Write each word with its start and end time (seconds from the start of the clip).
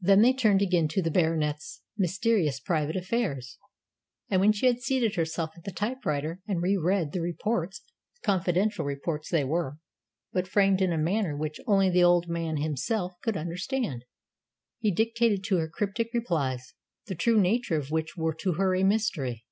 Then 0.00 0.22
they 0.22 0.32
turned 0.32 0.62
again 0.62 0.86
to 0.86 1.02
the 1.02 1.10
Baronet's 1.10 1.82
mysterious 1.98 2.60
private 2.60 2.94
affairs; 2.94 3.58
and 4.30 4.40
when 4.40 4.52
she 4.52 4.66
had 4.66 4.78
seated 4.80 5.16
herself 5.16 5.50
at 5.56 5.64
the 5.64 5.72
typewriter 5.72 6.40
and 6.46 6.62
re 6.62 6.76
read 6.76 7.10
the 7.10 7.20
reports 7.20 7.82
confidential 8.22 8.84
reports 8.84 9.30
they 9.30 9.42
were, 9.42 9.78
but 10.32 10.46
framed 10.46 10.80
in 10.80 10.92
a 10.92 10.96
manner 10.96 11.36
which 11.36 11.58
only 11.66 11.90
the 11.90 12.04
old 12.04 12.28
man 12.28 12.58
himself 12.58 13.14
could 13.20 13.36
understand 13.36 14.04
he 14.78 14.92
dictated 14.92 15.42
to 15.42 15.56
her 15.56 15.66
cryptic 15.68 16.10
replies, 16.14 16.74
the 17.08 17.16
true 17.16 17.40
nature 17.40 17.76
of 17.76 17.90
which 17.90 18.16
were 18.16 18.34
to 18.34 18.52
her 18.52 18.76
a 18.76 18.84
mystery. 18.84 19.42